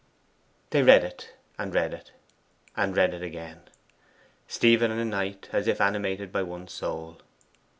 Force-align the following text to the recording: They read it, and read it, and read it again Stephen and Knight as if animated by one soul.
They 0.71 0.81
read 0.81 1.03
it, 1.03 1.35
and 1.59 1.75
read 1.75 1.93
it, 1.93 2.11
and 2.75 2.97
read 2.97 3.13
it 3.13 3.21
again 3.21 3.61
Stephen 4.47 4.89
and 4.89 5.11
Knight 5.11 5.47
as 5.53 5.67
if 5.67 5.79
animated 5.79 6.31
by 6.31 6.41
one 6.41 6.67
soul. 6.67 7.21